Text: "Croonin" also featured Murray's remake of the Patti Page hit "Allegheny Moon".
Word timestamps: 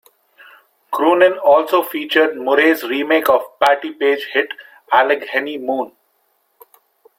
"Croonin" 0.91 1.39
also 1.43 1.83
featured 1.83 2.35
Murray's 2.35 2.81
remake 2.81 3.29
of 3.29 3.41
the 3.59 3.63
Patti 3.67 3.91
Page 3.91 4.25
hit 4.33 4.51
"Allegheny 4.91 5.59
Moon". 5.59 5.91